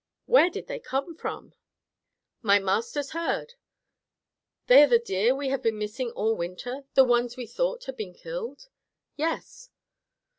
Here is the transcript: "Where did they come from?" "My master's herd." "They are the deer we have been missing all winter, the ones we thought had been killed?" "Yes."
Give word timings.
"Where 0.25 0.49
did 0.49 0.65
they 0.65 0.79
come 0.79 1.13
from?" 1.15 1.53
"My 2.41 2.57
master's 2.57 3.11
herd." 3.11 3.53
"They 4.65 4.81
are 4.81 4.87
the 4.87 4.97
deer 4.97 5.35
we 5.35 5.49
have 5.49 5.61
been 5.61 5.77
missing 5.77 6.09
all 6.13 6.35
winter, 6.35 6.85
the 6.95 7.03
ones 7.03 7.37
we 7.37 7.45
thought 7.45 7.83
had 7.85 7.97
been 7.97 8.15
killed?" 8.15 8.67
"Yes." 9.15 9.69